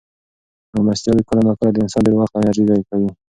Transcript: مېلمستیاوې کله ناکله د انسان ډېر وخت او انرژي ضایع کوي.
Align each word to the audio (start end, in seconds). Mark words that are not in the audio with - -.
مېلمستیاوې 0.73 1.23
کله 1.29 1.41
ناکله 1.47 1.71
د 1.73 1.77
انسان 1.83 2.01
ډېر 2.05 2.15
وخت 2.15 2.33
او 2.33 2.39
انرژي 2.41 2.63
ضایع 2.69 2.85
کوي. 2.89 3.09